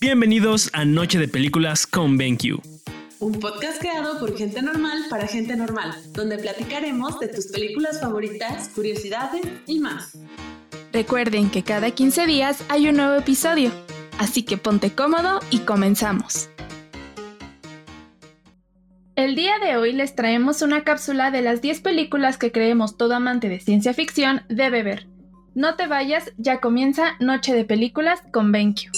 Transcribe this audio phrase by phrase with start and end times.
[0.00, 2.60] Bienvenidos a Noche de Películas con BenQ.
[3.20, 8.68] Un podcast creado por gente normal para gente normal, donde platicaremos de tus películas favoritas,
[8.70, 10.18] curiosidades y más.
[10.92, 13.70] Recuerden que cada 15 días hay un nuevo episodio,
[14.18, 16.50] así que ponte cómodo y comenzamos.
[19.14, 23.14] El día de hoy les traemos una cápsula de las 10 películas que creemos todo
[23.14, 25.11] amante de ciencia ficción debe ver.
[25.54, 28.90] No te vayas, ya comienza Noche de Películas con BenQ.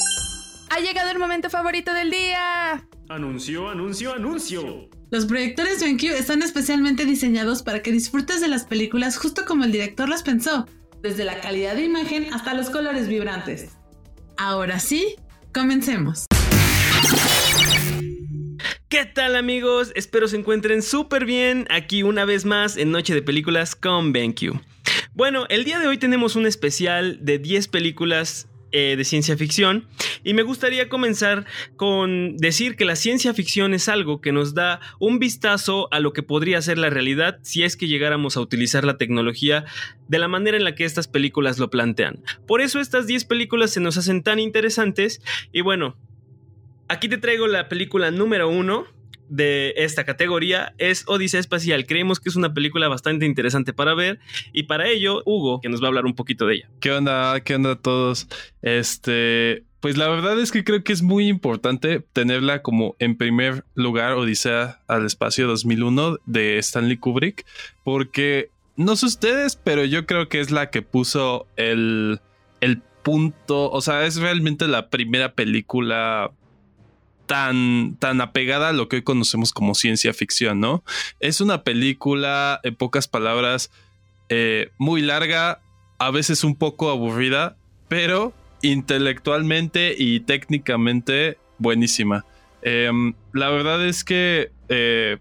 [0.70, 2.86] ¡Ha llegado el momento favorito del día!
[3.08, 4.88] Anuncio, anuncio, anuncio.
[5.10, 9.72] Los proyectores BenQ están especialmente diseñados para que disfrutes de las películas justo como el
[9.72, 10.68] director las pensó,
[11.02, 13.76] desde la calidad de imagen hasta los colores vibrantes.
[14.36, 15.16] Ahora sí,
[15.52, 16.26] comencemos.
[18.88, 19.90] ¿Qué tal amigos?
[19.96, 24.60] Espero se encuentren súper bien aquí una vez más en Noche de Películas con BenQ.
[25.16, 29.86] Bueno, el día de hoy tenemos un especial de 10 películas eh, de ciencia ficción
[30.24, 34.80] y me gustaría comenzar con decir que la ciencia ficción es algo que nos da
[34.98, 38.84] un vistazo a lo que podría ser la realidad si es que llegáramos a utilizar
[38.84, 39.64] la tecnología
[40.08, 42.20] de la manera en la que estas películas lo plantean.
[42.48, 45.96] Por eso estas 10 películas se nos hacen tan interesantes y bueno,
[46.88, 48.84] aquí te traigo la película número 1
[49.28, 51.86] de esta categoría es Odisea Espacial.
[51.86, 54.18] Creemos que es una película bastante interesante para ver
[54.52, 56.70] y para ello Hugo, que nos va a hablar un poquito de ella.
[56.80, 57.40] ¿Qué onda?
[57.40, 58.28] ¿Qué onda a todos?
[58.62, 63.64] Este, pues la verdad es que creo que es muy importante tenerla como en primer
[63.74, 67.44] lugar Odisea al Espacio 2001 de Stanley Kubrick,
[67.82, 72.20] porque no sé ustedes, pero yo creo que es la que puso el,
[72.60, 76.32] el punto, o sea, es realmente la primera película
[77.26, 80.84] tan, tan apegada a lo que hoy conocemos como ciencia ficción, ¿no?
[81.20, 83.70] Es una película, en pocas palabras,
[84.28, 85.60] eh, muy larga,
[85.98, 87.56] a veces un poco aburrida,
[87.88, 92.24] pero intelectualmente y técnicamente buenísima.
[92.62, 95.18] Em, la verdad es que eh,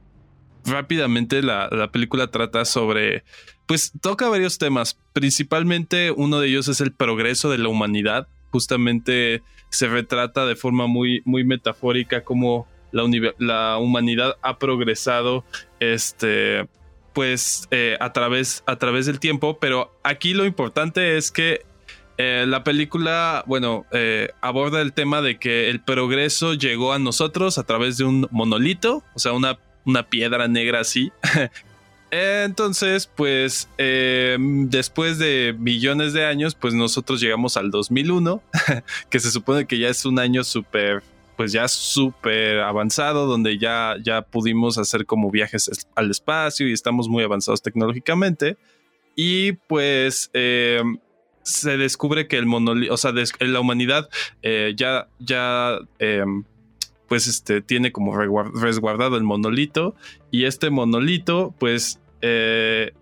[0.66, 3.24] rápidamente la, la, película trata sobre,
[3.66, 9.42] pues toca varios temas, principalmente uno de ellos es el progreso de la humanidad, justamente
[9.70, 13.04] se retrata de forma muy, muy metafórica cómo la,
[13.40, 15.44] la humanidad ha progresado
[15.80, 16.68] este,
[17.14, 21.66] pues, eh, a, través, a través del tiempo, pero aquí lo importante es que
[22.20, 27.58] eh, la película, bueno, eh, aborda el tema de que el progreso llegó a nosotros
[27.58, 31.12] a través de un monolito, o sea, una, una piedra negra así,
[32.16, 38.40] entonces, pues eh, después de millones de años, pues nosotros llegamos al 2001,
[39.10, 41.02] que se supone que ya es un año súper,
[41.36, 47.10] pues ya súper avanzado, donde ya, ya pudimos hacer como viajes al espacio y estamos
[47.10, 48.58] muy avanzados tecnológicamente.
[49.16, 50.84] Y pues eh,
[51.42, 54.08] se descubre que el monolito, o sea, la humanidad
[54.44, 55.80] eh, ya, ya
[57.08, 59.96] pues este, tiene como resguardado el monolito
[60.32, 62.94] y este monolito pues eh,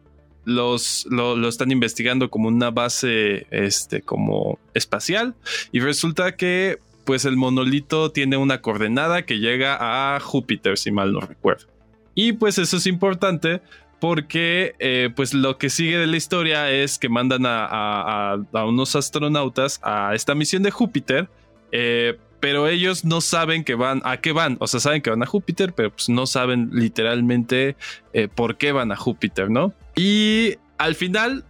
[0.45, 5.35] los, lo, están investigando como una base este, como espacial
[5.71, 11.13] y resulta que pues el monolito tiene una coordenada que llega a Júpiter, si mal
[11.13, 11.67] no recuerdo.
[12.15, 13.61] Y pues eso es importante
[13.99, 19.79] porque eh, pues lo que sigue de la historia es que mandan a, unos astronautas
[19.83, 21.29] a esta misión de Júpiter
[21.71, 25.23] eh, pero ellos no saben que van, a qué van, o sea, saben que van
[25.23, 27.77] a Júpiter, pero pues no saben literalmente
[28.13, 29.73] eh, por qué van a Júpiter, ¿no?
[29.95, 31.45] Y al final,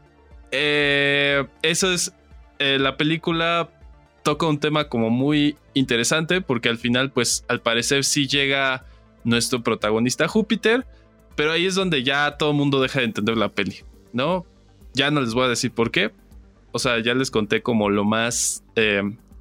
[0.52, 2.14] eh, eso es,
[2.60, 3.70] eh, la película
[4.24, 8.86] toca un tema como muy interesante, porque al final, pues al parecer sí llega
[9.24, 10.86] nuestro protagonista Júpiter,
[11.38, 13.78] pero ahí es donde ya todo el mundo deja de entender la peli,
[14.12, 14.46] ¿no?
[14.94, 16.12] Ya no les voy a decir por qué.
[16.74, 18.64] O sea, ya les conté como lo más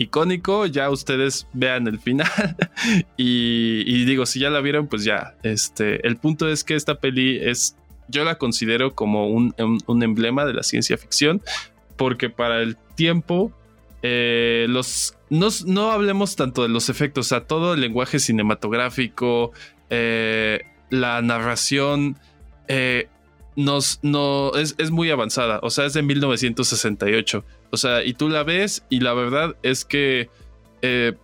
[0.00, 0.66] icónico.
[0.66, 2.28] Ya ustedes vean el final.
[3.16, 5.36] y, digo, si ya la vieron, pues ya.
[5.42, 7.76] Este, el punto es que esta peli es.
[8.08, 9.54] Yo la considero como un,
[10.02, 11.42] emblema de la ciencia ficción.
[11.96, 13.52] Porque para el tiempo.
[14.02, 15.14] Eh, los.
[15.28, 19.53] No, hablemos tanto de los efectos, o sea, todo el lenguaje cinematográfico,
[19.91, 22.18] eh, la narración,
[22.66, 23.06] eh,
[23.54, 25.60] nos, no, es, es, muy avanzada.
[25.62, 27.44] O sea, es de 1968.
[27.70, 30.28] O sea, y tú la ves y la verdad es que
[30.82, 31.14] eh,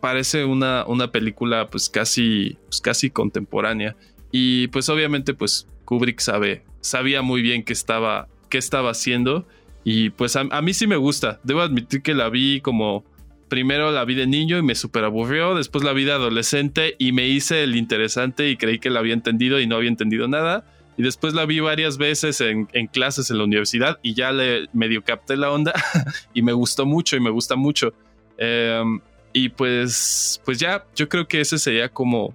[0.00, 3.96] parece una, una película pues casi, pues casi contemporánea.
[4.30, 9.46] Y pues obviamente pues Kubrick sabe, sabía muy bien qué estaba, qué estaba haciendo.
[9.84, 11.40] Y pues a, mí sí me gusta.
[11.44, 13.04] Debo admitir que la vi como...
[13.48, 17.12] Primero la vi de niño y me super aburrió, después la vi de adolescente y
[17.12, 20.66] me hice el interesante y creí que la había entendido y no había entendido nada.
[20.98, 25.04] Y después la vi varias veces en, clases en la universidad y ya le medio
[25.04, 25.72] capté la onda
[26.34, 27.94] y me gustó mucho y me gusta mucho.
[28.36, 29.00] Em,
[29.32, 32.34] y pues, pues ya, yo creo que ese sería como,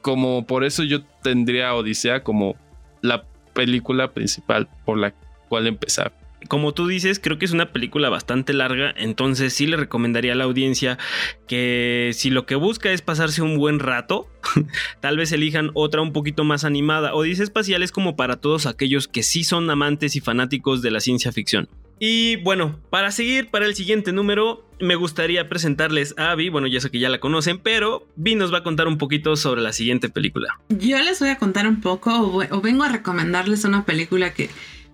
[0.00, 2.56] como por eso yo tendría Odisea como
[3.02, 5.14] la película principal por la
[5.48, 6.12] cual empezar
[6.48, 10.36] como tú dices, creo que es una película bastante larga, entonces sí le recomendaría a
[10.36, 10.98] la audiencia
[11.46, 14.28] que si lo que busca es pasarse un buen rato,
[15.00, 17.14] tal vez elijan otra un poquito más animada.
[17.14, 21.00] Odisea Espacial es como para todos aquellos que sí son amantes y fanáticos de la
[21.00, 21.68] ciencia ficción.
[22.04, 26.48] Y bueno, para seguir para el siguiente número, me gustaría presentarles a Abby.
[26.48, 29.36] Bueno, ya sé que ya la conocen, pero Vi nos va a contar un poquito
[29.36, 30.58] sobre la siguiente película.
[30.68, 32.10] Yo les voy a contar un poco,
[32.50, 34.50] o vengo a recomendarles una película que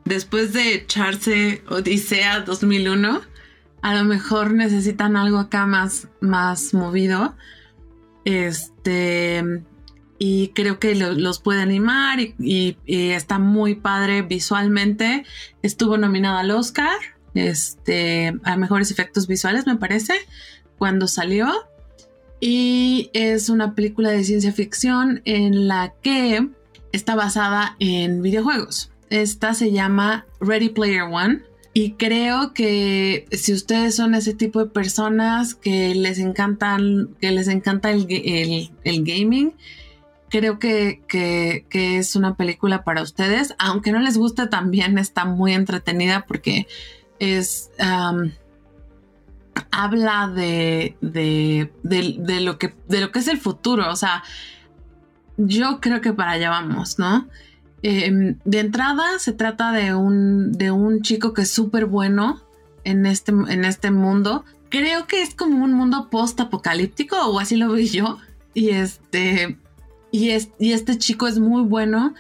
[0.09, 3.21] después de echarse Odisea 2001,
[3.83, 7.37] a lo mejor necesitan algo acá más, más movido.
[8.25, 9.63] Este,
[10.19, 15.25] y creo que los puede animar y, está muy padre visualmente.
[15.63, 16.97] Estuvo nominada al Oscar,
[17.35, 20.15] este, a mejores efectos visuales, me parece,
[20.77, 21.53] cuando salió.
[22.41, 26.49] Y es una película de ciencia ficción en la que
[26.93, 28.91] está basada en videojuegos.
[29.11, 31.43] Esta se llama Ready Player One.
[31.75, 37.47] Y creo que si ustedes son ese tipo de personas que les encantan, que les
[37.47, 39.55] encanta el, gaming,
[40.29, 43.55] creo que, es una película para ustedes.
[43.59, 46.67] Aunque no les guste, también está muy entretenida porque
[47.21, 47.71] es.
[49.71, 53.89] habla de, de, lo que, de lo que es el futuro.
[53.91, 54.25] O sea,
[55.37, 57.29] yo creo que para allá vamos, ¿no?
[57.83, 62.41] Em, de entrada se trata de un, de un chico que es súper bueno
[62.85, 64.45] en este, en este mundo.
[64.69, 68.19] Creo que es como un mundo post-apocalíptico o así lo veo yo.
[68.55, 69.59] Y este,
[70.11, 72.15] y, y este chico es muy bueno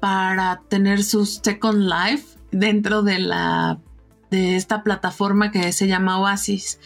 [0.00, 3.78] para tener su second life dentro de la
[4.30, 6.78] de esta plataforma que se llama Oasis.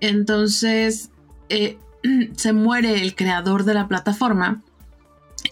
[0.00, 1.10] Entonces
[1.48, 1.78] eh,
[2.36, 4.62] se muere el creador de la plataforma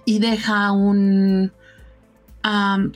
[0.05, 1.53] y deja un,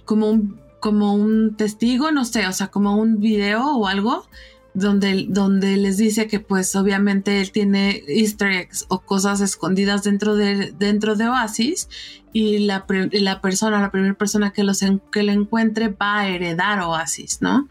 [0.04, 4.26] como, un, como un testigo, no sé, o sea, como un video o algo
[4.74, 10.34] donde, donde les dice que pues obviamente él tiene easter eggs o cosas escondidas dentro
[10.34, 11.88] de, dentro de Oasis
[12.32, 16.80] y la, la persona, la primera persona que, los que lo encuentre va a heredar
[16.80, 17.68] Oasis, ¿no?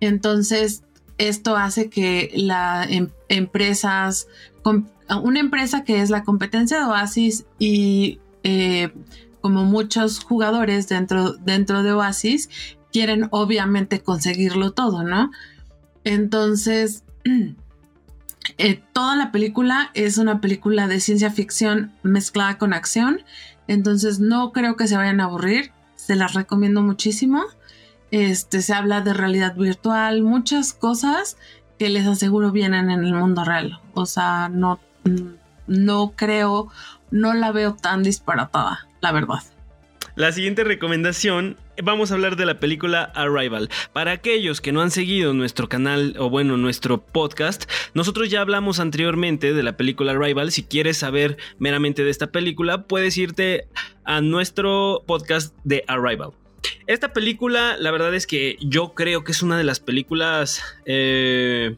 [0.00, 0.82] Entonces,
[1.18, 4.28] esto hace que la em, empresas,
[5.22, 8.90] una empresa que es la competencia de Oasis y eh,
[9.40, 12.48] como muchos jugadores dentro, dentro de Oasis,
[12.92, 15.30] quieren obviamente conseguirlo todo, ¿no?
[16.04, 17.04] Entonces,
[18.58, 23.22] eh, toda la película es una película de ciencia ficción mezclada con acción,
[23.66, 27.44] entonces no creo que se vayan a aburrir, se las recomiendo muchísimo.
[28.10, 31.36] Este, se habla de realidad virtual, muchas cosas
[31.78, 33.82] que les aseguro vienen en el mundo real.
[33.92, 34.80] O sea, no,
[35.66, 36.68] no creo,
[37.10, 39.42] no la veo tan disparatada la verdad.
[40.18, 43.70] La siguiente recomendación, vamos a hablar de la película Arrival.
[43.92, 48.80] Para aquellos que no han seguido nuestro canal o bueno, nuestro podcast, nosotros ya hablamos
[48.80, 50.50] anteriormente de la película Arrival.
[50.50, 53.68] Si quieres saber meramente de esta película, puedes irte
[54.02, 56.32] a nuestro podcast de Arrival.
[56.88, 60.64] Esta película, la verdad es que yo creo que es una de las películas...
[60.84, 61.76] Eh,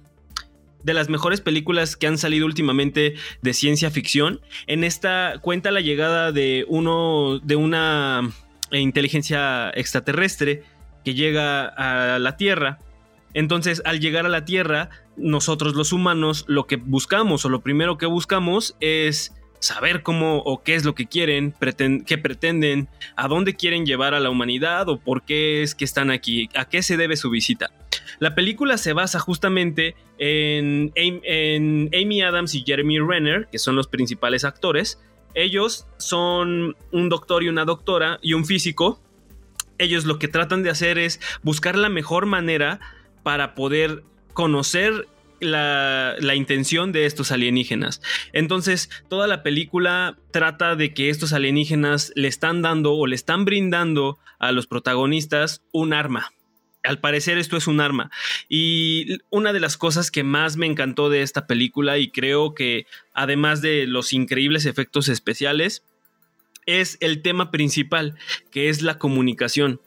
[0.83, 4.41] de las mejores películas que han salido últimamente de ciencia ficción.
[4.67, 8.31] En esta cuenta la llegada de uno de una
[8.73, 10.63] inteligencia extraterrestre
[11.05, 12.79] que llega a la Tierra.
[13.33, 17.99] Entonces, al llegar a la Tierra, nosotros los humanos lo que buscamos o lo primero
[17.99, 21.55] que buscamos es saber cómo o qué es lo que quieren,
[22.07, 26.11] qué pretenden, a dónde quieren llevar a la humanidad o por qué es que están
[26.11, 27.71] aquí, a qué se debe su visita.
[28.19, 33.87] La película se basa justamente en, en Amy Adams y Jeremy Renner, que son los
[33.87, 35.01] principales actores.
[35.35, 39.01] Ellos son un doctor y una doctora y un físico.
[39.79, 42.81] Ellos lo que tratan de hacer es buscar la mejor manera
[43.23, 44.03] para poder
[44.33, 45.07] conocer
[45.41, 48.01] la, intención de estos alienígenas.
[48.33, 53.45] Entonces, toda la película trata de que estos alienígenas le están dando o le están
[53.45, 56.33] brindando a los protagonistas un arma.
[56.83, 58.11] Al parecer esto es un arma.
[58.49, 62.87] Y una de las cosas que más me encantó de esta película y creo que
[63.13, 65.83] además de los increíbles efectos especiales,
[66.67, 68.17] es el tema principal,
[68.51, 69.81] que es la comunicación.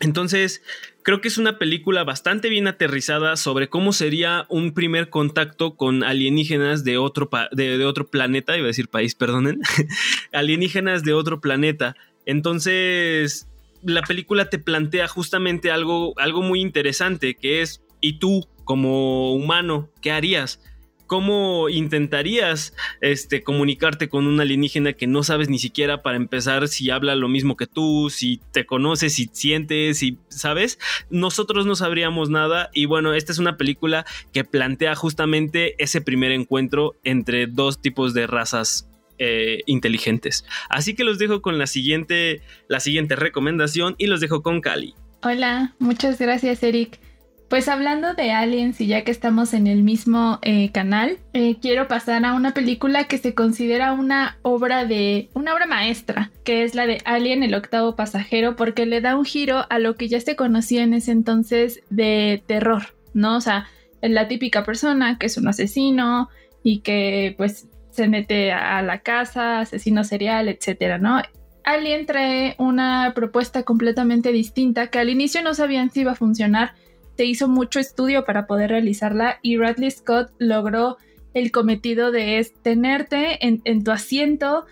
[0.00, 0.62] Entonces,
[1.02, 6.04] creo que es una película bastante bien aterrizada sobre cómo sería un primer contacto con
[6.04, 9.60] alienígenas de otro, de, otro planeta, iba a decir país, perdonen,
[10.32, 13.48] alienígenas de otro planeta Entonces,
[13.82, 19.88] la película te plantea justamente algo, algo muy interesante, que es, ¿y tú como humano,
[20.02, 20.60] qué harías?
[21.06, 26.90] ¿Cómo intentarías este, comunicarte con un alienígena que no sabes ni siquiera para empezar si
[26.90, 30.78] habla lo mismo que tú, si te conoces, si sientes, si sabes?
[31.10, 36.32] Nosotros no sabríamos nada y bueno, esta es una película que plantea justamente ese primer
[36.32, 40.44] encuentro entre dos tipos de razas eh, inteligentes.
[40.68, 44.94] Así que los dejo con la siguiente, la siguiente recomendación y los dejo con Cali.
[45.22, 47.00] Hola, muchas gracias Eric.
[47.48, 51.86] Pues hablando de aliens y ya que estamos en el mismo eh, canal, eh, quiero
[51.86, 56.74] pasar a una película que se considera una obra de una obra maestra, que es
[56.74, 60.20] la de Alien el octavo pasajero, porque le da un giro a lo que ya
[60.20, 63.36] se conocía en ese entonces de terror, ¿no?
[63.36, 63.68] O sea,
[64.02, 66.28] la típica persona que es un asesino
[66.64, 71.22] y que pues se mete a la casa, asesino serial, etcétera, ¿no?
[71.62, 76.74] Alien trae una propuesta completamente distinta que al inicio no sabían si iba a funcionar
[77.16, 80.98] se hizo mucho estudio para poder realizarla y Radley Scott logró
[81.34, 84.64] el cometido de tenerte en, tu asiento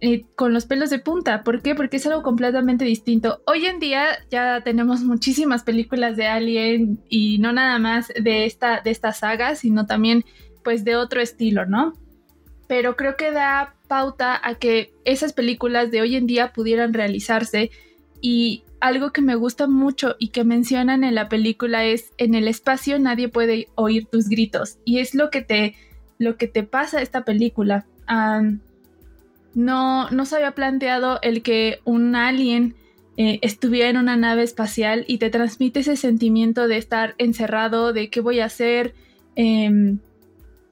[0.00, 1.44] eh, con los pelos de punta.
[1.44, 1.74] ¿Por qué?
[1.74, 3.42] Porque es algo completamente distinto.
[3.46, 8.80] Hoy en día ya tenemos muchísimas películas de Alien y no nada más de esta,
[8.80, 10.24] de esta saga, sino también
[10.64, 11.92] pues de otro estilo, ¿no?
[12.66, 17.70] Pero creo que da pauta a que esas películas de hoy en día pudieran realizarse
[18.20, 22.48] y algo que me gusta mucho y que mencionan en la película es en el
[22.48, 25.76] espacio nadie puede oír tus gritos y es lo que te
[26.18, 27.86] lo que te pasa a esta película.
[29.54, 32.74] No no se había planteado el que un alien
[33.16, 38.08] eh, estuviera en una nave espacial y te transmite ese sentimiento de estar encerrado de
[38.08, 38.94] qué voy a hacer
[39.36, 39.98] em,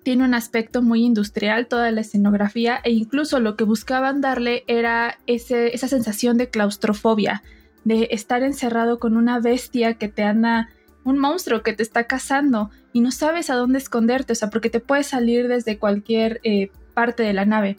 [0.03, 5.19] tiene un aspecto muy industrial toda la escenografía e incluso lo que buscaban darle era
[5.27, 7.43] ese, esa sensación de claustrofobia
[7.85, 10.68] de estar encerrado con una bestia que te anda,
[11.04, 14.70] un monstruo que te está cazando y no sabes a dónde esconderte, o sea, porque
[14.70, 17.78] te puedes salir desde cualquier eh, parte de la nave.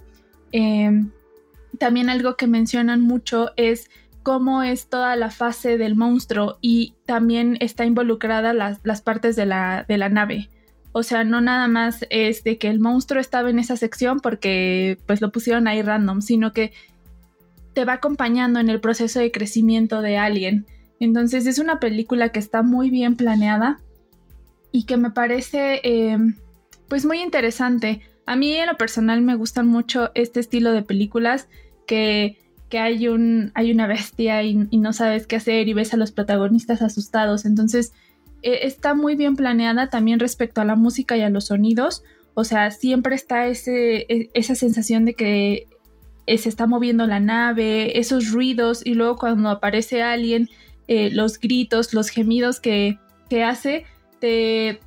[0.51, 1.11] Em,
[1.77, 3.89] también algo que mencionan mucho es
[4.23, 9.45] cómo es toda la fase del monstruo y también está involucrada las, las partes de
[9.45, 10.49] la, de la nave.
[10.91, 14.97] O sea, no nada más es de que el monstruo estaba en esa sección porque
[15.05, 16.73] pues lo pusieron ahí random, sino que
[17.79, 20.65] te va acompañando en el proceso de crecimiento de alguien.
[20.99, 23.79] Entonces es una película que está muy bien planeada
[24.73, 26.35] y que me parece em,
[26.89, 28.01] pues muy interesante.
[28.25, 31.47] A mí en lo personal me gustan mucho este estilo de películas
[31.87, 32.37] que,
[32.73, 36.81] hay, un, hay una bestia y, no sabes qué hacer y ves a los protagonistas
[36.81, 37.45] asustados.
[37.45, 37.93] Entonces
[38.41, 42.03] e, está muy bien planeada también respecto a la música y a los sonidos.
[42.33, 45.68] O sea, siempre está ese, e, esa sensación de que
[46.37, 50.49] se está moviendo la nave, esos ruidos y luego cuando aparece alguien,
[50.87, 53.85] eh, los gritos, los gemidos que, que hace,
[54.19, 54.79] te,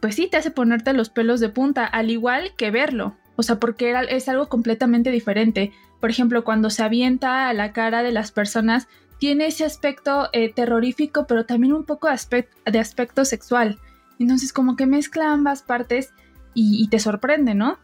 [0.00, 3.16] pues sí, te hace ponerte los pelos de punta, al igual que verlo.
[3.36, 5.72] O sea, porque es algo completamente diferente.
[6.00, 10.52] Por ejemplo, cuando se avienta a la cara de las personas, tiene ese aspecto eh,
[10.52, 13.78] terrorífico, pero también un poco de aspecto sexual.
[14.18, 16.12] Entonces, como que mezcla ambas partes
[16.58, 17.78] y te sorprende, ¿no?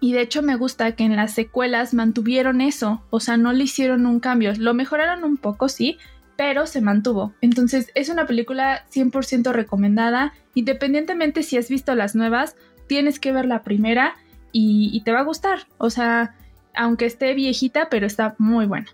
[0.00, 3.64] Y de hecho me gusta que en las secuelas mantuvieron eso, o sea, no le
[3.64, 5.98] hicieron un cambio, lo mejoraron un poco, sí,
[6.36, 7.32] pero se mantuvo.
[7.40, 12.54] Entonces es una película 100% recomendada, independientemente si has visto las nuevas,
[12.86, 14.14] tienes que ver la primera
[14.52, 16.36] y, y te va a gustar, o sea,
[16.74, 18.86] aunque esté viejita, pero está muy buena.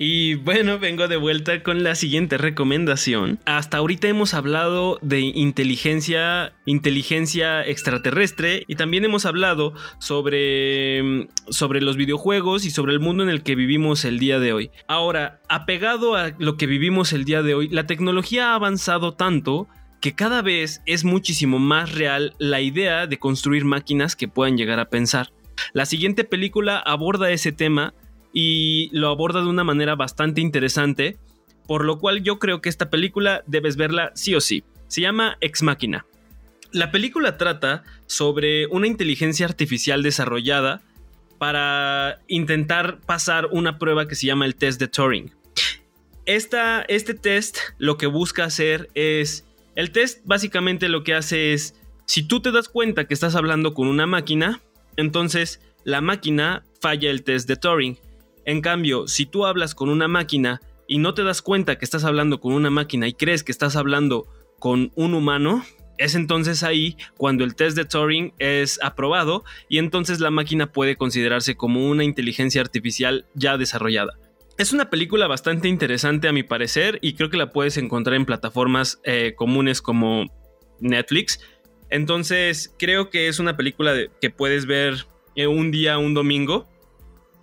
[0.00, 3.40] Y bueno, vengo de vuelta con la siguiente recomendación.
[3.46, 11.96] Hasta ahorita hemos hablado de inteligencia, inteligencia extraterrestre y también hemos hablado sobre, sobre los
[11.96, 14.70] videojuegos y sobre el mundo en el que vivimos el día de hoy.
[14.86, 19.66] Ahora, apegado a lo que vivimos el día de hoy, la tecnología ha avanzado tanto
[20.00, 24.78] que cada vez es muchísimo más real la idea de construir máquinas que puedan llegar
[24.78, 25.32] a pensar.
[25.72, 27.94] La siguiente película aborda ese tema
[28.32, 31.18] y lo aborda de una manera bastante interesante,
[31.66, 34.64] por lo cual yo creo que esta película debes verla sí o sí.
[34.88, 36.06] Se llama Ex Máquina.
[36.72, 40.82] La película trata sobre una inteligencia artificial desarrollada
[41.38, 45.32] para intentar pasar una prueba que se llama el test de Turing.
[46.26, 51.74] este test lo que busca hacer es, el test básicamente lo que hace es,
[52.06, 54.60] si tú te das cuenta que estás hablando con una máquina,
[54.96, 57.98] entonces la máquina falla el test de Turing.
[58.48, 62.04] En cambio, si tú hablas con una máquina y no te das cuenta que estás
[62.04, 64.26] hablando con una máquina y crees que estás hablando
[64.58, 65.66] con un humano,
[65.98, 70.96] es entonces ahí cuando el test de Turing es aprobado y entonces la máquina puede
[70.96, 74.14] considerarse como una inteligencia artificial ya desarrollada.
[74.56, 78.24] Es una película bastante interesante a mi parecer y creo que la puedes encontrar en
[78.24, 80.24] plataformas eh, comunes como
[80.80, 81.38] Netflix.
[81.90, 85.04] Entonces creo que es una película que puedes ver
[85.36, 86.66] eh, un día, un domingo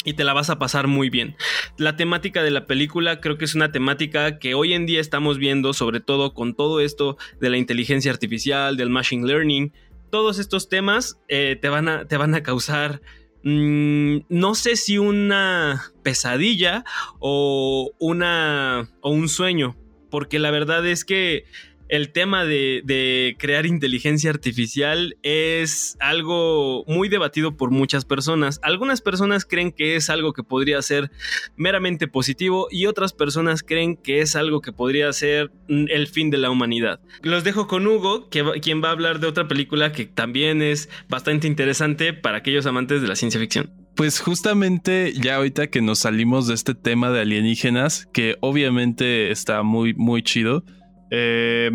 [0.06, 1.36] y te la vas a pasar muy bien.
[1.78, 5.40] La temática de la película creo que es una temática que hoy en día estamos
[5.40, 9.74] viendo, sobre todo con todo esto de la inteligencia artificial, del machine learning.
[10.12, 13.02] Todos estos temas eh, te, van a, te, van a, causar,
[13.44, 16.86] mm, no sé si una pesadilla
[17.20, 19.76] o, una, o un sueño,
[20.12, 21.46] porque la verdad es que
[21.88, 28.60] el tema de, crear inteligencia artificial es algo muy debatido por muchas personas.
[28.64, 31.12] Algunas personas creen que es algo que podría ser
[31.56, 36.30] meramente positivo y otras personas creen que es algo que podría ser mm, el fin
[36.30, 37.00] de la humanidad.
[37.22, 40.90] Los dejo con Hugo, que, quien va a hablar de otra película que también es
[41.10, 43.72] bastante interesante para aquellos amantes de la ciencia ficción.
[43.96, 49.64] Pues justamente ya ahorita que nos salimos de este tema de alienígenas, que obviamente está
[49.64, 50.66] muy, muy chido
[51.12, 51.72] eh,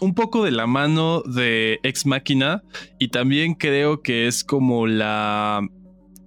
[0.00, 2.62] un poco de la mano de Ex Máquina
[2.98, 5.66] y también creo que es como la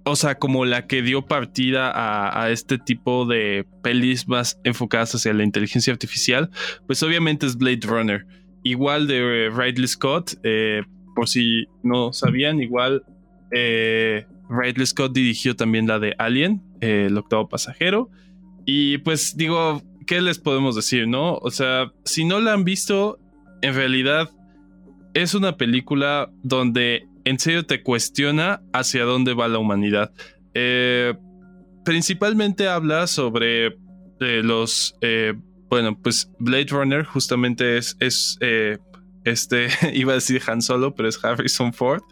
[0.04, 5.32] o sea, como la que dio partida a, este tipo de pelis más enfocadas hacia
[5.32, 6.50] la inteligencia artificial,
[6.86, 8.26] pues obviamente es Blade Runner.
[8.64, 10.82] Igual de Ridley Scott, eh,
[11.14, 13.04] por si no sabían, igual
[13.52, 18.10] eh, Ridley Scott dirigió también la de Alien, el octavo pasajero.
[18.64, 21.36] Y pues digo, ¿qué les podemos decir, no?
[21.36, 23.18] O sea, si no la han visto,
[23.62, 24.30] en realidad
[25.14, 30.12] es una película donde en serio te cuestiona hacia dónde va la humanidad.
[30.54, 31.14] Eh,
[31.84, 34.96] principalmente habla sobre eh, los...
[35.00, 35.34] Eh,
[35.68, 37.96] bueno, pues Blade Runner justamente es...
[38.00, 38.38] es
[39.24, 42.02] este, iba a decir Han Solo, pero es Harrison Ford,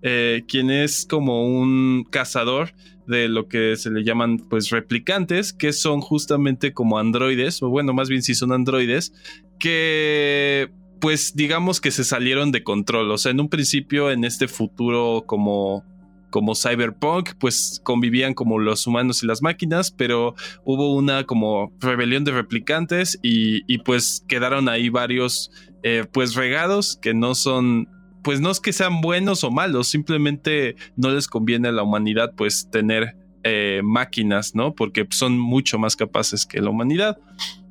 [0.00, 2.72] quien es como un cazador
[3.10, 7.92] de lo que se le llaman pues replicantes, que son justamente como androides, o bueno,
[7.92, 9.12] más bien si son androides,
[9.58, 13.10] que pues digamos que se salieron de control.
[13.10, 15.84] O sea, en un principio, en este futuro como,
[16.30, 20.34] como cyberpunk, pues convivían como los humanos y las máquinas, pero
[20.64, 25.50] hubo una como rebelión de replicantes y, pues quedaron ahí varios
[25.82, 27.88] eh, pues regados que no son
[28.22, 32.32] pues no es que sean buenos o malos, simplemente no les conviene a la humanidad
[32.36, 34.74] pues tener eh, máquinas, ¿no?
[34.74, 37.18] Porque son mucho más capaces que la humanidad.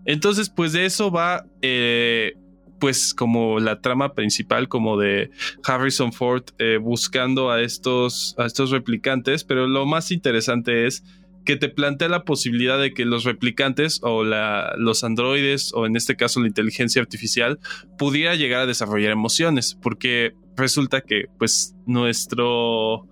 [0.05, 2.33] Entonces, pues de eso va, eh,
[2.79, 5.29] pues como la trama principal, como de
[5.63, 11.03] Harrison Ford eh, buscando a estos, a estos replicantes, pero lo más interesante es
[11.49, 16.15] que te plantea la posibilidad de que los replicantes o los androides o en este
[16.15, 17.57] caso la inteligencia artificial
[17.97, 23.07] pudiera llegar a desarrollar emociones, porque resulta que pues nuestro...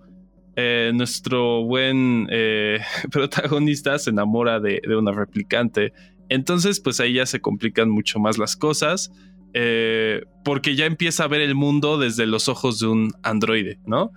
[0.54, 5.92] Eh, nuestro buen eh, protagonista se enamora de, de, una replicante.
[6.28, 9.10] Entonces, pues ahí ya se complican mucho más las cosas.
[9.52, 14.10] Eh, porque ya empieza a ver el mundo desde los ojos de un androide, ¿no?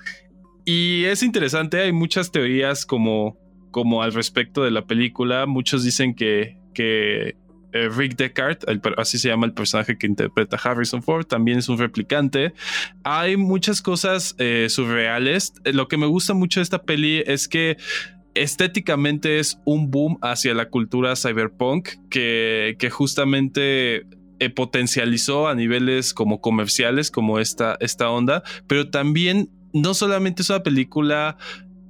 [0.65, 3.40] Y es interesante, hay muchas teorías como,
[3.71, 5.45] como al respecto de la película.
[5.45, 7.35] Muchos dicen que, que
[7.73, 8.59] eh, Rick Deckard,
[8.97, 12.53] así se llama el personaje que interpreta Harrison Ford, también es un replicante.
[13.03, 15.53] Hay muchas cosas eh, surreales.
[15.63, 17.77] Eh, lo que me gusta mucho de esta peli es que
[18.33, 24.05] estéticamente es un boom hacia la cultura cyberpunk que, que justamente
[24.55, 30.63] potencializó a niveles como comerciales, como esta, esta onda, pero también no solamente es una
[30.63, 31.37] película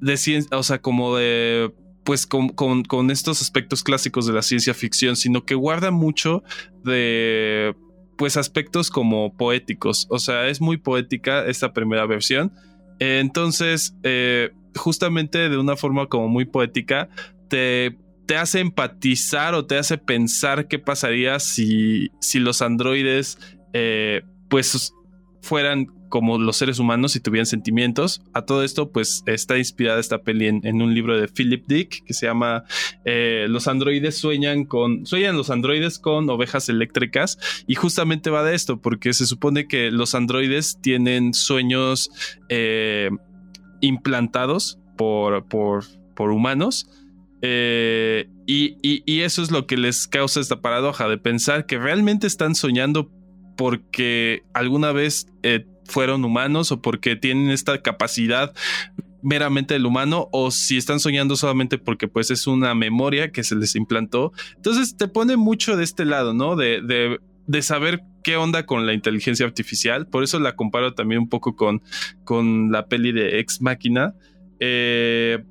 [0.01, 4.73] de ciencia, o sea, como de pues con, con, estos aspectos clásicos de la ciencia
[4.73, 6.43] ficción, sino que guarda mucho
[6.83, 7.75] de
[8.17, 10.07] pues aspectos como poéticos.
[10.09, 12.51] O sea, es muy poética esta primera versión.
[12.99, 17.09] Entonces, eh, justamente de una forma como muy poética,
[17.49, 23.37] te, te, hace empatizar o te hace pensar qué pasaría si, si los androides
[23.73, 24.93] eh, pues
[25.41, 28.21] fueran como los seres humanos y tuvieran sentimientos.
[28.33, 32.13] A todo esto, pues está inspirada esta peli en, un libro de Philip Dick que
[32.13, 32.65] se llama
[33.05, 35.07] eh, Los androides sueñan con.
[35.07, 37.39] Sueñan los androides con ovejas eléctricas.
[37.65, 42.11] Y justamente va de esto, porque se supone que los androides tienen sueños
[42.49, 43.09] eh,
[43.79, 46.89] implantados por, por, por humanos.
[47.41, 52.27] Eh, y, y, eso es lo que les causa esta paradoja de pensar que realmente
[52.27, 53.09] están soñando
[53.55, 55.27] porque alguna vez
[55.91, 58.53] fueron humanos o porque tienen esta capacidad
[59.21, 63.55] meramente del humano o si están soñando solamente porque pues es una memoria que se
[63.55, 64.33] les implantó.
[64.55, 66.55] Entonces te pone mucho de este lado, ¿no?
[66.55, 66.81] De,
[67.47, 70.07] de, saber qué onda con la inteligencia artificial.
[70.07, 71.81] Por eso la comparo también un poco con,
[72.23, 74.15] con la peli de Ex Máquina.
[74.59, 75.43] Eh,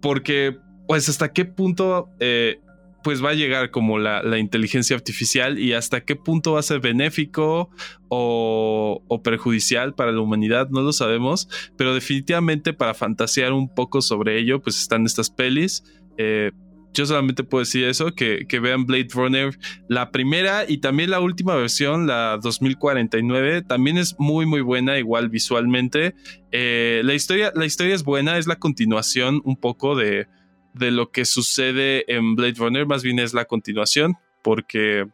[0.00, 2.60] porque pues hasta qué punto eh,
[3.02, 6.80] pues va a llegar como la, inteligencia artificial y hasta qué punto va a ser
[6.80, 7.70] benéfico
[8.08, 14.38] o, perjudicial para la humanidad, no lo sabemos, pero definitivamente para fantasear un poco sobre
[14.38, 15.84] ello, pues están estas pelis.
[16.16, 16.52] Eh,
[16.92, 19.56] yo solamente puedo decir eso, que, vean Blade Runner,
[19.88, 25.28] la primera y también la última versión, la 2049, también es muy muy buena, igual
[25.28, 26.14] visualmente.
[26.50, 30.26] Eh, la, historia, la historia es buena, es la continuación un poco de,
[30.74, 35.06] de lo que sucede en Blade Runner, más bien es la continuación, porque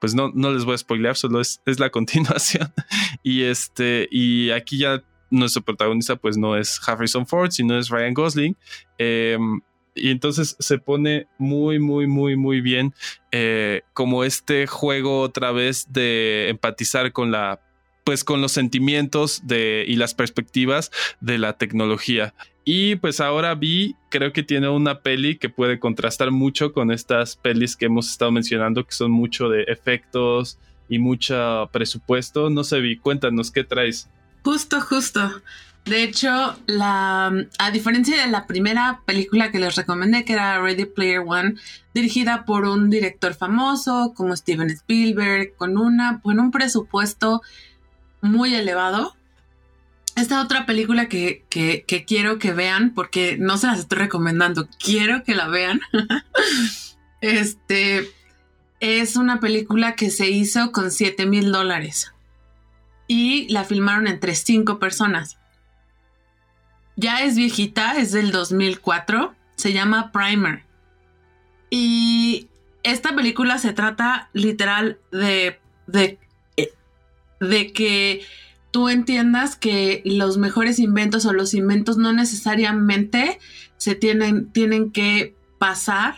[0.00, 2.72] pues no, no les voy a spoilear, solo es, es la continuación.
[3.22, 8.14] y este, y aquí ya nuestro protagonista pues no es Harrison Ford, sino es Ryan
[8.14, 8.56] Gosling.
[8.98, 9.60] Em,
[9.94, 12.94] y entonces se pone muy, muy, muy, muy bien
[13.32, 17.60] eh, como este juego otra vez de empatizar con la
[18.08, 20.90] pues con los sentimientos de, y las perspectivas
[21.20, 22.32] de la tecnología.
[22.64, 27.36] Y pues ahora vi, creo que tiene una peli que puede contrastar mucho con estas
[27.36, 32.48] pelis que hemos estado mencionando, que son mucho de efectos y mucho presupuesto.
[32.48, 34.08] No sé, vi, cuéntanos qué traes.
[34.42, 35.30] Justo, justo.
[35.84, 40.86] De hecho, la, a diferencia de la primera película que les recomendé, que era Ready
[40.86, 41.56] Player One,
[41.92, 47.42] dirigida por un director famoso como Steven Spielberg, con, una, con un presupuesto
[48.20, 49.16] muy elevado.
[50.16, 55.22] Esta otra película que, que, quiero que vean, porque no se las estoy recomendando, quiero
[55.22, 55.80] que la vean.
[57.20, 58.10] este
[58.80, 62.12] es una película que se hizo con 7 mil dólares
[63.08, 65.38] y la filmaron entre cinco personas.
[66.94, 69.34] Ya es viejita, es del 2004.
[69.56, 70.64] Se llama Primer.
[71.70, 72.48] Y
[72.82, 76.18] esta película se trata literal de, de,
[77.40, 78.22] de que
[78.70, 83.38] tú entiendas que los mejores inventos o los inventos no necesariamente
[83.76, 86.14] se tienen, tienen que pasar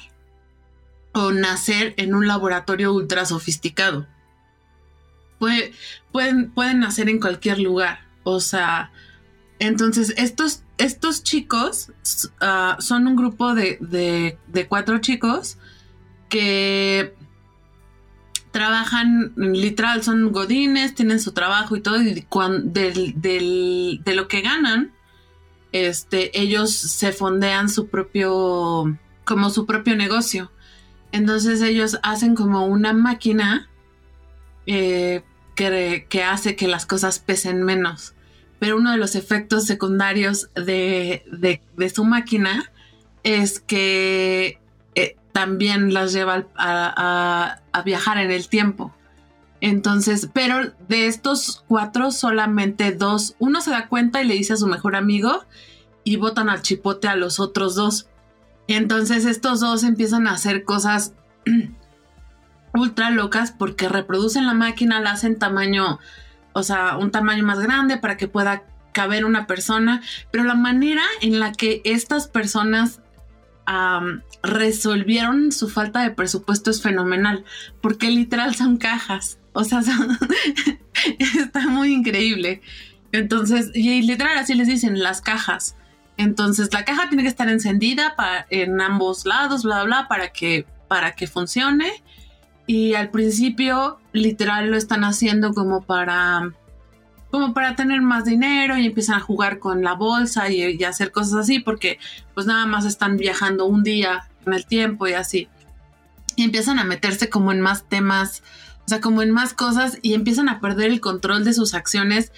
[1.13, 4.07] o nacer en un laboratorio ultra sofisticado.
[5.39, 8.01] pueden, pueden nacer en cualquier lugar.
[8.25, 8.93] O sea,
[9.59, 11.93] entonces estos estos chicos
[12.41, 15.59] ah, son un grupo de, cuatro chicos
[16.31, 17.15] que
[18.51, 22.27] trabajan literal, son godines, tienen su trabajo y todo, y
[24.03, 24.93] de lo que ganan,
[25.73, 30.51] este, ellos se fondean su propio, como su propio negocio.
[31.13, 33.69] Entonces ellos hacen como una máquina
[34.67, 35.23] eh,
[35.55, 38.15] que, que hace que las cosas pesen menos
[38.61, 41.61] pero uno de los efectos secundarios de,
[41.93, 42.71] su máquina
[43.25, 44.60] es que
[45.33, 48.95] también las lleva a, viajar en el tiempo.
[49.61, 54.57] Entonces, pero de estos cuatro, solamente dos, uno se da cuenta y le dice a
[54.57, 55.45] su mejor amigo
[56.03, 58.07] y botan al chipote a los otros dos.
[58.69, 61.13] Entonces estos dos empiezan a hacer cosas
[62.75, 65.99] ultra locas porque reproducen la máquina, la hacen tamaño
[66.53, 68.63] o sea, un tamaño más grande para que pueda
[68.93, 73.01] caber una persona, pero la manera en la que estas personas
[74.43, 77.45] resolvieron su falta de presupuesto es fenomenal,
[77.81, 79.83] porque literal son cajas, o sea,
[81.39, 82.63] está muy increíble.
[83.13, 85.77] Entonces, y literal así les dicen las cajas.
[86.17, 90.67] Entonces, la caja tiene que estar encendida para, en ambos lados, bla, bla, para que,
[90.87, 91.91] para que funcione.
[92.67, 96.53] Y al principio, literal, lo están haciendo como para
[97.31, 101.35] como para tener más dinero y empiezan a jugar con la bolsa y, hacer cosas
[101.35, 101.99] así porque
[102.35, 105.49] pues nada más están viajando un día en el tiempo y así.
[106.37, 108.43] Y empiezan a meterse como en más temas,
[108.87, 112.33] o sea, como en más cosas y empiezan a perder el control de sus acciones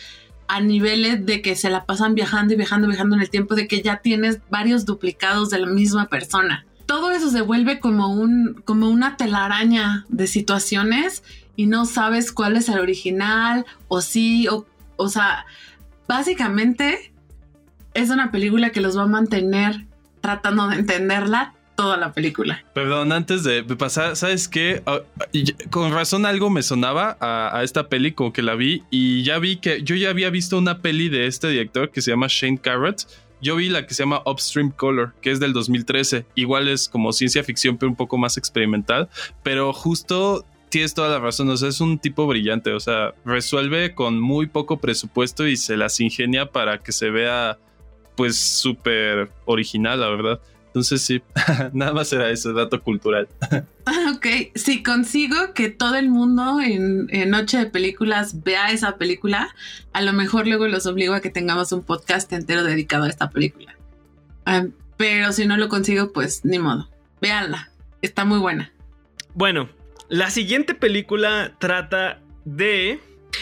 [0.48, 3.68] a niveles de que se la pasan viajando y viajando, viajando en el tiempo, de
[3.68, 8.60] que ya tienes varios duplicados de la misma persona todo eso se vuelve como un
[8.66, 11.22] como una telaraña de situaciones
[11.56, 14.66] y no sabes cuál es el original o sí o,
[15.02, 15.46] o sea,
[16.08, 17.12] básicamente
[17.94, 19.86] es una película que los va a mantener
[20.20, 22.64] tratando de entenderla toda la película.
[22.74, 24.82] Perdón, antes de pasar, ¿sabes qué?
[24.86, 25.00] Ah,
[25.70, 29.38] con razón algo me sonaba a, a, esta peli, como que la vi, y ya
[29.38, 32.58] vi que yo ya había visto una peli de este director que se llama Shane
[32.58, 33.06] Carrot,
[33.42, 36.24] yo vi la que se llama Upstream Color, que es del 2013.
[36.36, 39.08] Igual es como ciencia ficción, pero un poco más experimental.
[39.42, 41.50] Pero justo tienes toda la razón.
[41.50, 42.72] O sea, es un tipo brillante.
[42.72, 47.58] O sea, resuelve con muy poco presupuesto y se las ingenia para que se vea,
[48.16, 50.40] pues, súper original, la verdad.
[50.68, 51.22] Entonces sí,
[51.74, 53.28] nada más era ese dato cultural.
[54.14, 59.54] ok, si consigo que todo el mundo en, Noche de Películas vea esa película,
[59.92, 63.28] a lo mejor luego los obligo a que tengamos un podcast entero dedicado a esta
[63.28, 63.76] película.
[64.96, 66.88] pero si no lo consigo, pues ni modo.
[67.20, 67.70] Véanla.
[68.00, 68.72] Está muy buena.
[69.34, 69.68] Bueno,
[70.12, 73.00] la siguiente película trata de...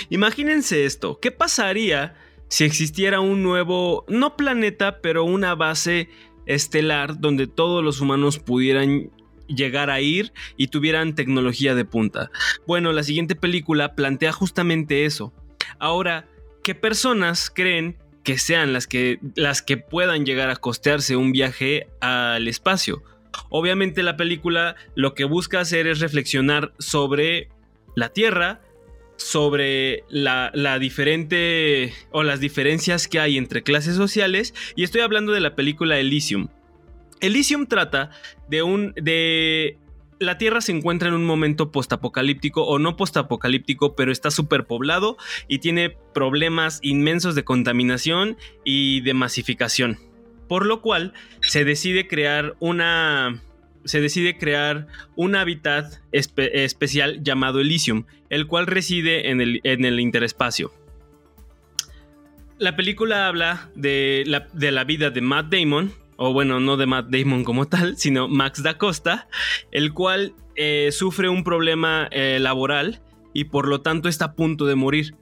[0.09, 2.14] Imagínense esto, ¿qué pasaría
[2.46, 6.09] si existiera un nuevo, no planeta, pero una base
[6.46, 9.11] estelar donde todos los humanos pudieran
[9.48, 12.30] llegar a ir y tuvieran tecnología de punta.
[12.68, 15.33] Bueno, la siguiente película plantea justamente eso.
[15.80, 16.28] Ahora,
[16.62, 21.88] ¿qué personas creen que sean las que, las que puedan llegar a costearse un viaje
[22.00, 23.02] al espacio?
[23.48, 27.48] Obviamente la película lo que busca hacer es reflexionar sobre
[27.94, 28.60] la Tierra,
[29.16, 35.40] sobre la, diferente o las diferencias que hay entre clases sociales y estoy hablando de
[35.40, 36.48] la película Elysium.
[37.20, 38.10] Elysium trata
[38.48, 39.78] de un de
[40.18, 45.16] la Tierra se encuentra en un momento postapocalíptico o no postapocalíptico, pero está superpoblado
[45.48, 50.09] y tiene problemas inmensos de contaminación y de masificación.
[50.50, 53.40] Por lo cual se decide crear una
[53.84, 60.00] se decide crear un hábitat especial llamado Elysium, el cual reside en el, en el
[60.00, 60.72] interespacio.
[62.58, 66.86] La película habla de la, de la vida de Matt Damon, o bueno, no de
[66.86, 69.28] Matt Damon como tal, sino Max da Costa,
[69.70, 73.00] el cual eh, sufre un problema eh, laboral
[73.32, 75.14] y por lo tanto está a punto de morir.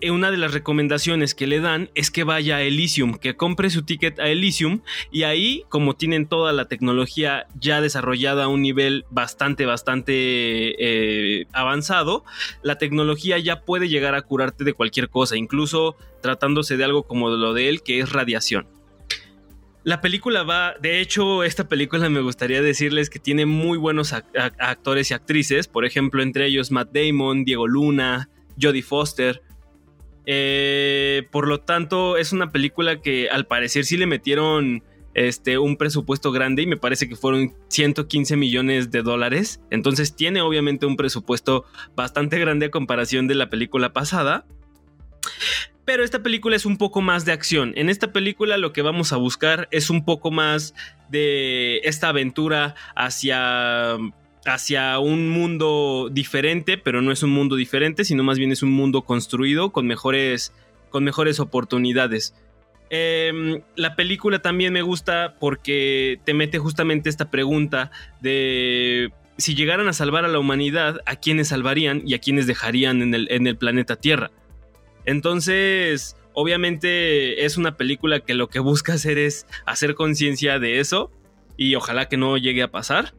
[0.00, 3.70] Eh, una de las recomendaciones que le dan es que vaya a Elysium, que compre
[3.70, 8.62] su ticket a Elysium y ahí, como tienen toda la tecnología ya desarrollada a un
[8.62, 12.24] nivel bastante, bastante avanzado,
[12.62, 17.30] la tecnología ya puede llegar a curarte de cualquier cosa, incluso tratándose de algo como
[17.30, 18.66] lo de él, que es radiación.
[19.84, 25.10] La película va, de hecho, esta película me gustaría decirles que tiene muy buenos actores
[25.10, 28.28] y actrices, por ejemplo, entre ellos Matt Damon, Diego Luna,
[28.60, 29.42] Jodie Foster.
[30.26, 34.82] Eh, por lo tanto, es una película que al parecer sí le metieron
[35.14, 39.60] este, un presupuesto grande y me parece que fueron 115 millones de dólares.
[39.70, 44.46] Entonces tiene obviamente un presupuesto bastante grande a comparación de la película pasada.
[45.84, 47.72] Pero esta película es un poco más de acción.
[47.76, 50.74] En esta película lo que vamos a buscar es un poco más
[51.10, 53.96] de esta aventura hacia
[54.44, 58.70] hacia un mundo diferente, pero no es un mundo diferente, sino más bien es un
[58.70, 60.52] mundo construido con mejores,
[60.90, 62.34] con mejores oportunidades.
[62.90, 69.88] Em, la película también me gusta porque te mete justamente esta pregunta de si llegaran
[69.88, 73.46] a salvar a la humanidad, ¿a quiénes salvarían y a quiénes dejarían en el, en
[73.46, 74.30] el planeta Tierra?
[75.06, 81.10] Entonces, obviamente es una película que lo que busca hacer es hacer conciencia de eso
[81.56, 83.14] y ojalá que no llegue a pasar.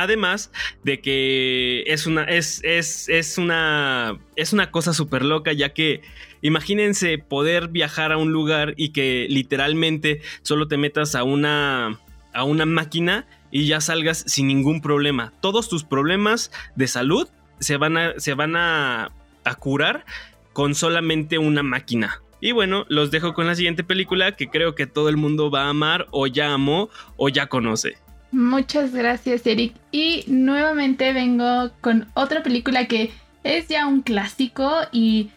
[0.00, 0.50] Además
[0.82, 6.00] de que es una, es, es, es una, es una cosa súper loca, ya que
[6.40, 12.00] imagínense poder viajar a un lugar y que literalmente solo te metas a una,
[12.32, 15.34] a una máquina y ya salgas sin ningún problema.
[15.42, 19.12] Todos tus problemas de salud se van a, se van a,
[19.44, 20.06] a curar
[20.54, 22.22] con solamente una máquina.
[22.40, 25.64] Y bueno, los dejo con la siguiente película que creo que todo el mundo va
[25.64, 27.98] a amar o ya amó o ya conoce.
[28.32, 29.74] Muchas gracias Eric.
[29.90, 33.10] Y nuevamente vengo con otra película que
[33.42, 35.30] es ya un clásico y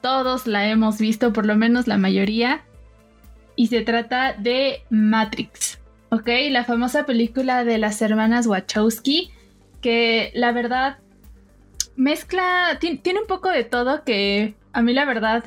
[0.00, 2.62] todos la hemos visto, por lo menos la mayoría.
[3.56, 5.80] Y se trata de Matrix.
[6.10, 6.28] ¿Ok?
[6.50, 9.32] La famosa película de las hermanas Wachowski.
[9.80, 10.98] Que la verdad
[11.96, 15.44] mezcla, tiene un poco de todo que a mí la verdad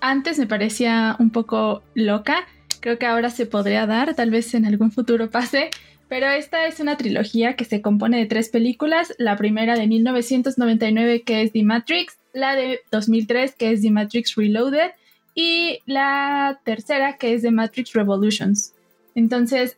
[0.00, 2.46] antes me parecía un poco loca.
[2.80, 5.70] Creo que ahora se podría dar, tal vez en algún futuro pase.
[6.08, 9.14] Pero esta es una trilogía que se compone de tres películas.
[9.18, 14.34] La primera de 1999 que es The Matrix, la de 2003 que es The Matrix
[14.36, 14.90] Reloaded
[15.34, 18.74] y la tercera que es The Matrix Revolutions.
[19.14, 19.76] Entonces,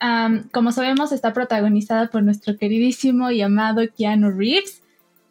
[0.53, 4.83] como sabemos, está protagonizada por nuestro queridísimo y amado Keanu Reeves.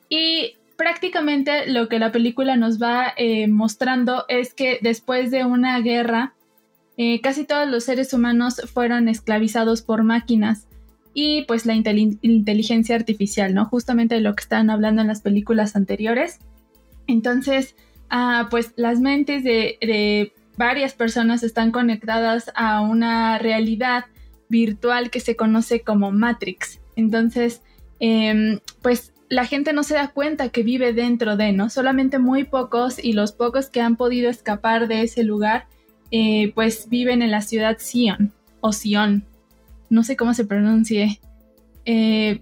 [0.09, 5.79] Y prácticamente lo que la película nos va eh, mostrando es que después de una
[5.79, 6.33] guerra,
[6.97, 10.67] eh, casi todos los seres humanos fueron esclavizados por máquinas
[11.17, 13.65] y pues la inteligencia artificial, ¿no?
[13.65, 16.39] Justamente de lo que estaban hablando en las películas anteriores.
[17.07, 17.75] Entonces,
[18.09, 24.05] ah, pues las mentes de, varias personas están conectadas a una realidad
[24.49, 26.81] virtual que se conoce como Matrix.
[26.97, 27.61] Entonces,
[27.99, 31.69] em, pues la gente no se da cuenta que vive dentro de, ¿no?
[31.69, 35.67] Solamente muy pocos y los pocos que han podido escapar de ese lugar,
[36.11, 39.25] eh, pues viven en la ciudad Sion o Sion.
[39.95, 41.21] No sé cómo se pronuncie.
[41.85, 42.41] Eh,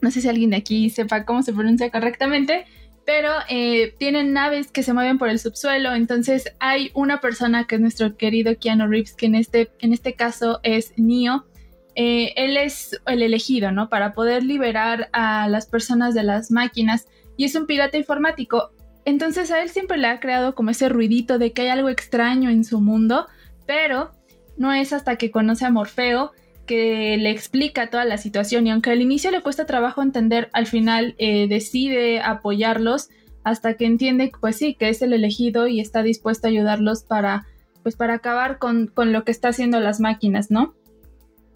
[0.00, 2.64] no sé si alguien de aquí sepa cómo se pronuncia correctamente,
[3.06, 5.94] pero eh, tienen naves que se mueven por el subsuelo.
[5.94, 10.14] Entonces hay una persona que es nuestro querido Keanu Reeves, que en este, en este
[10.14, 11.46] caso es Neo,
[11.94, 13.88] eh, él es el elegido, ¿no?
[13.88, 18.72] Para poder liberar a las personas de las máquinas y es un pirata informático.
[19.04, 22.50] Entonces a él siempre le ha creado como ese ruidito de que hay algo extraño
[22.50, 23.28] en su mundo,
[23.68, 24.10] pero
[24.56, 26.32] no es hasta que conoce a Morfeo
[26.66, 30.66] que le explica toda la situación y aunque al inicio le cuesta trabajo entender, al
[30.66, 33.08] final eh, decide apoyarlos
[33.44, 37.46] hasta que entiende, pues sí, que es el elegido y está dispuesto a ayudarlos para,
[37.82, 40.74] pues para acabar con, con lo que está haciendo las máquinas, ¿no?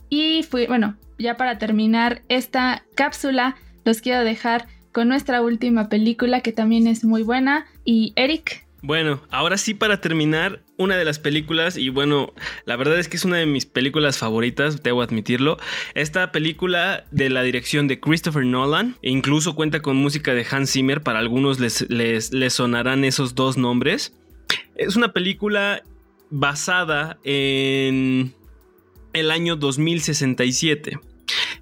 [0.09, 6.40] Y fui, bueno, ya para terminar esta cápsula, los quiero dejar con nuestra última película
[6.40, 7.66] que también es muy buena.
[7.85, 8.65] Y Eric.
[8.83, 12.33] Bueno, ahora sí para terminar, una de las películas, y bueno,
[12.67, 15.57] la verdad es que es una de mis películas favoritas, debo admitirlo.
[15.95, 20.73] Esta película de la dirección de Christopher Nolan, e incluso cuenta con música de Hans
[20.73, 24.15] Zimmer, para algunos les, les, les sonarán esos dos nombres.
[24.77, 25.83] Es una película
[26.31, 28.35] basada en
[29.15, 30.99] el año 2067.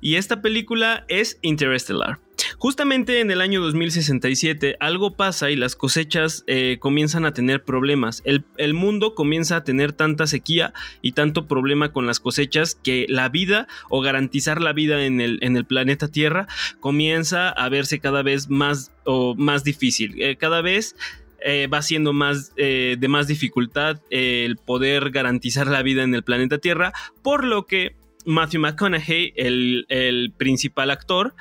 [0.00, 2.18] Y esta película es Interstellar.
[2.64, 8.22] Justamente en el año 2067 algo pasa y las cosechas eh, comienzan a tener problemas.
[8.24, 10.72] El, mundo comienza a tener tanta sequía
[11.03, 15.64] y tanto problema con las cosechas que la vida o garantizar la vida en el,
[15.66, 16.48] planeta Tierra
[16.81, 20.22] comienza a verse cada vez más, o más difícil.
[20.22, 20.96] Eh, cada vez
[21.44, 26.57] eh, va siendo más de más dificultad el poder garantizar la vida en el planeta
[26.57, 31.35] Tierra, por lo que Matthew McConaughey, el principal actor,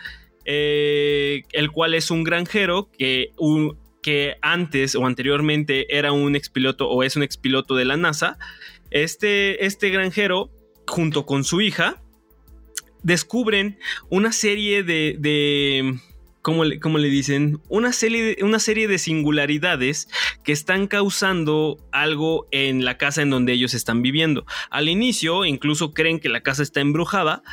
[0.45, 3.33] eh, el cual es un granjero que,
[4.01, 8.37] que antes o anteriormente era un expiloto o es un expiloto de la NASA.
[8.91, 10.51] Este, este granjero,
[10.87, 12.01] junto con su hija,
[13.01, 13.79] descubren
[14.09, 15.99] una serie de, de
[16.43, 17.59] ¿cómo le, le, dicen?
[17.69, 20.09] Una serie, una serie de singularidades
[20.43, 24.45] que están causando algo en la casa en donde ellos están viviendo.
[24.69, 27.43] Al inicio, incluso creen que la casa está embrujada,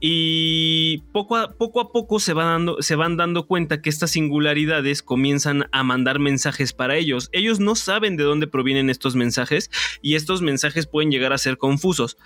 [0.00, 5.02] y poco a, poco a poco se, dando, se van dando cuenta que estas singularidades
[5.02, 7.28] comienzan a mandar mensajes para ellos.
[7.32, 11.58] Ellos no saben de dónde provienen estos mensajes y estos mensajes pueden llegar a ser
[11.58, 12.16] confusos.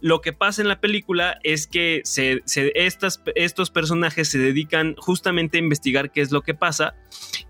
[0.00, 5.60] Lo que pasa en la película es que se, estos personajes se dedican justamente a
[5.60, 6.94] investigar qué es lo que pasa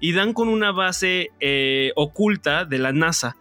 [0.01, 3.37] y dan con una base eh, oculta de la NASA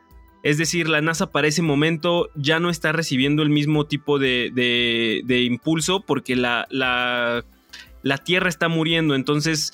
[0.46, 5.24] es decir, la NASA para ese momento ya no está recibiendo el mismo tipo de,
[5.28, 7.44] impulso porque la, la,
[8.04, 9.16] la Tierra está muriendo.
[9.16, 9.74] Entonces,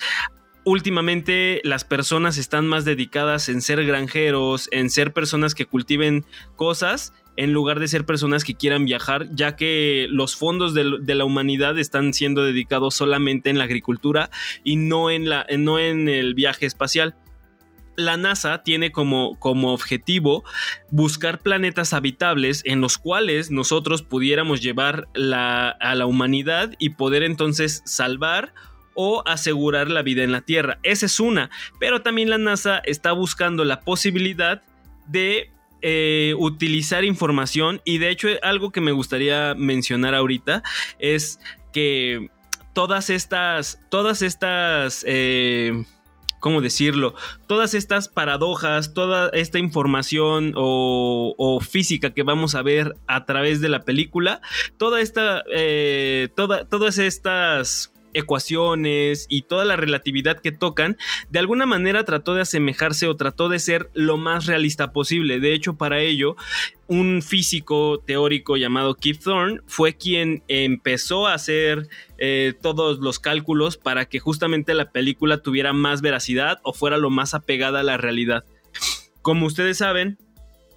[0.63, 6.23] últimamente las personas están más dedicadas en ser granjeros, en ser personas que cultiven
[6.55, 11.25] cosas, en lugar de ser personas que quieran viajar, ya que los fondos de, la
[11.25, 14.29] humanidad están siendo dedicados solamente en la agricultura
[14.63, 17.15] y no en, la, no en el viaje espacial
[17.95, 20.43] la NASA tiene como, como, objetivo
[20.89, 27.82] buscar planetas habitables en los cuales nosotros pudiéramos llevar a la humanidad y poder entonces
[27.86, 28.54] salvar
[28.93, 30.80] o asegurar la vida en la Tierra.
[30.84, 31.49] Esa es una,
[31.80, 34.62] pero también la NASA está buscando la posibilidad
[35.08, 35.49] de
[35.82, 40.62] eh, utilizar información y de hecho algo que me gustaría mencionar ahorita
[40.99, 41.39] es
[41.73, 42.30] que
[42.73, 45.04] todas estas, todas estas...
[45.08, 45.86] Eh,
[46.39, 47.13] ¿cómo decirlo?
[47.47, 53.69] Todas estas paradojas, toda esta información o, física que vamos a ver a través de
[53.69, 54.41] la película,
[54.77, 60.97] toda esta, eh, todas estas ecuaciones y toda la relatividad que tocan,
[61.30, 65.39] de alguna manera trató de asemejarse o trató de ser lo más realista posible.
[65.39, 66.36] De hecho, para ello,
[66.88, 73.78] un físico teórico llamado Keith Thorne fue quien empezó a hacer eh, todos los cálculos
[73.78, 77.97] para que justamente la película tuviera más veracidad o fuera lo más apegada a la
[77.97, 78.43] realidad.
[79.21, 80.17] Como ustedes saben,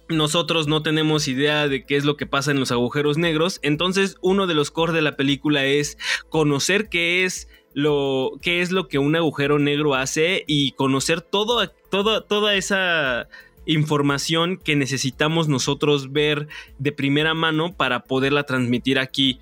[0.09, 3.59] nosotros no tenemos idea de qué es lo que pasa en los agujeros negros.
[3.63, 5.97] Entonces, uno de los core de la película es
[6.29, 12.55] conocer qué es lo, qué es lo que un agujero negro hace y conocer toda
[12.55, 13.27] esa
[13.65, 19.39] información que necesitamos nosotros ver de primera mano para poderla transmitir aquí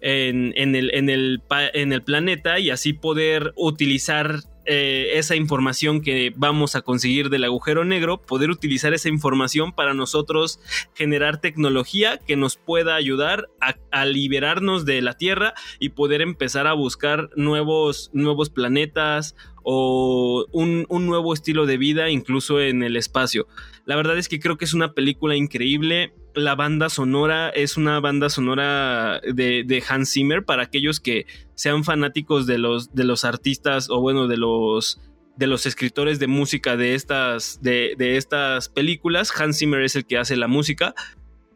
[0.00, 6.32] en, el, en, el, en el planeta y así poder utilizar eh, esa información que
[6.36, 10.60] vamos a conseguir del agujero negro, poder utilizar esa información para nosotros
[10.94, 16.74] generar tecnología que nos pueda ayudar a, liberarnos de la Tierra y poder empezar a
[16.74, 23.46] buscar nuevos, nuevos planetas o un, nuevo estilo de vida incluso en el espacio.
[23.84, 26.12] La verdad es que creo que es una película increíble.
[26.36, 31.24] La banda sonora es una banda sonora de, Hans Zimmer para aquellos que
[31.54, 35.00] sean fanáticos de los, de los artistas o bueno, de los
[35.38, 39.32] de los escritores de música de estas, de, de estas películas.
[39.38, 40.94] Hans Zimmer es el que hace la música.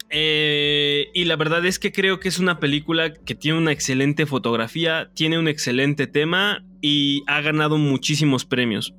[0.09, 4.24] Eh, y la verdad es que creo que es una película que tiene una excelente
[4.24, 8.95] fotografía, tiene un excelente tema y ha ganado muchísimos premios.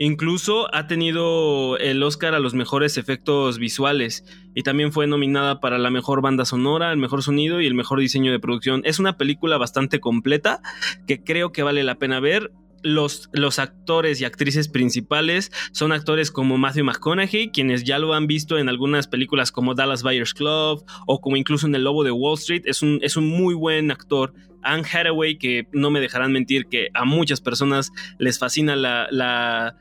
[0.00, 4.24] Incluso ha tenido el Oscar a los mejores efectos visuales
[4.54, 7.98] y también fue nominada para la mejor banda sonora, el mejor sonido y el mejor
[7.98, 8.80] diseño de producción.
[8.84, 10.60] Es una película bastante completa
[11.08, 16.58] que creo que vale la pena ver los, actores y actrices principales son actores como
[16.58, 21.20] Matthew McConaughey, quienes ya lo han visto en algunas películas como Dallas Buyers Club o
[21.20, 22.62] como incluso en El Lobo de Wall Street.
[22.66, 24.32] Es un, es un muy buen actor.
[24.62, 29.76] Anne Hathaway, que no me dejarán mentir que a muchas personas les fascina la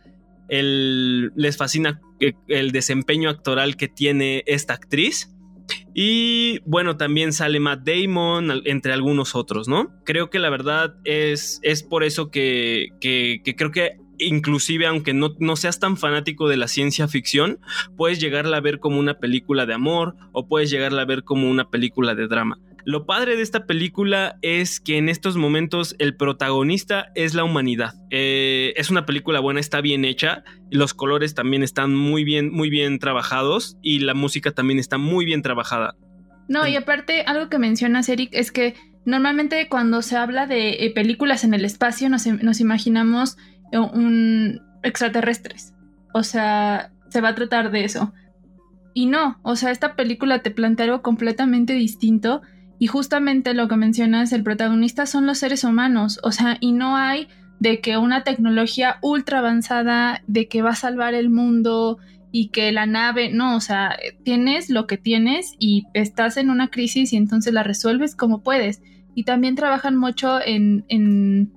[0.48, 2.02] el, les fascina
[2.48, 5.34] el desempeño actoral que tiene esta actriz.
[5.94, 9.92] Y bueno, también sale Matt Damon, entre algunos otros, ¿no?
[10.06, 15.36] Creo que la verdad es, es por eso que, que, creo que inclusive aunque no,
[15.40, 17.60] no, seas tan fanático de la ciencia ficción,
[17.98, 21.50] puedes llegarla a ver como una película de amor o puedes llegarla a ver como
[21.50, 22.60] una película de drama.
[22.88, 27.96] Lo padre de esta película es que en estos momentos el protagonista es la humanidad.
[28.12, 32.70] Eh, es una película buena, está bien hecha, los colores también están muy bien, muy
[32.70, 35.96] bien trabajados y la música también está muy bien trabajada.
[36.48, 40.92] No, y aparte, algo que mencionas, Eric, es que normalmente cuando se habla de eh,
[40.96, 43.36] películas en el espacio nos, nos imaginamos
[43.74, 45.74] eh, un extraterrestres.
[46.14, 48.14] O sea, se va a tratar de eso.
[48.94, 52.44] Y no, o sea, esta película te plantea algo completamente distinto
[52.80, 56.96] y justamente lo que mencionas, el protagonista son los seres humanos, o sea, y no
[56.96, 57.28] hay
[57.60, 61.98] de que una tecnología ultra avanzada, de que va a salvar el mundo
[62.32, 66.68] y que la nave, no, o sea, tienes lo que tienes y estás en una
[66.68, 68.82] crisis y entonces la resuelves como puedes.
[69.16, 71.52] Y también trabajan mucho en, en,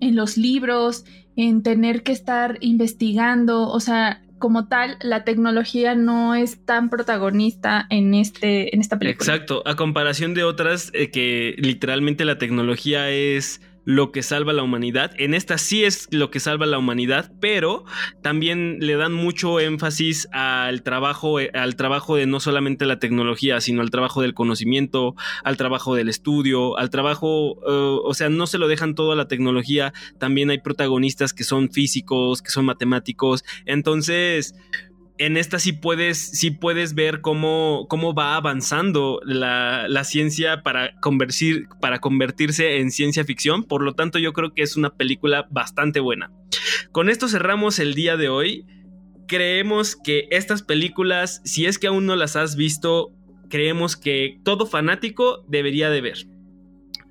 [0.00, 1.06] en los libros,
[1.36, 7.86] en tener que estar investigando, o sea, como tal, la tecnología no es tan protagonista
[7.90, 9.34] en, este, en esta película.
[9.34, 14.62] Exacto, a comparación de otras eh, que literalmente la tecnología es lo que salva la
[14.62, 15.12] humanidad.
[15.18, 17.84] En esta sí es lo que salva la humanidad, pero
[18.22, 23.60] también le dan mucho énfasis al trabajo, eh, al trabajo de no solamente la tecnología,
[23.60, 25.14] sino al trabajo del conocimiento,
[25.44, 29.16] al trabajo del estudio, al trabajo, eh, o sea, no se lo dejan todo a
[29.16, 29.92] la tecnología.
[30.18, 33.44] También hay protagonistas que son físicos, que son matemáticos.
[33.64, 34.54] Entonces,
[35.20, 41.68] en esta sí puedes, sí puedes ver cómo, cómo va avanzando la, ciencia para, convertir,
[41.78, 43.64] para convertirse en ciencia ficción.
[43.64, 46.32] Por lo tanto, yo creo que es una película bastante buena.
[46.90, 48.64] Con esto cerramos el día de hoy.
[49.28, 53.12] Creemos que estas películas, si es que aún no las has visto,
[53.50, 56.16] creemos que todo fanático debería de ver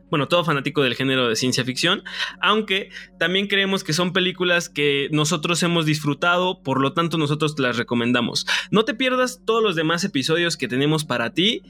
[0.10, 2.04] bueno, todo fanático del género de ciencia ficción,
[2.42, 2.90] aunque
[3.20, 8.46] también creemos que son películas que nosotros hemos disfrutado, por lo tanto nosotros las recomendamos.
[8.72, 11.62] No te pierdas todos los demás episodios que tenemos para ti.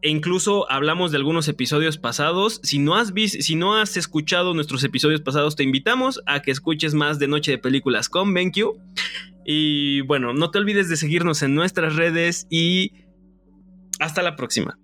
[0.00, 2.60] E incluso hablamos de algunos episodios pasados.
[2.62, 6.94] Si no, has si no has escuchado nuestros episodios pasados, te invitamos a que escuches
[6.94, 8.76] más de Noche de Películas con BenQ.
[9.44, 12.92] Y bueno, no te olvides de seguirnos en nuestras redes y
[13.98, 14.78] hasta la próxima.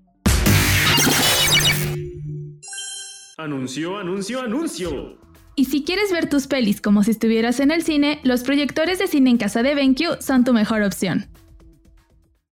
[3.45, 5.19] Anuncio, anuncio, anuncio.
[5.55, 9.07] Y si quieres ver tus pelis como si estuvieras en el cine, los proyectores de
[9.07, 11.27] cine en casa de BenQ son tu mejor opción.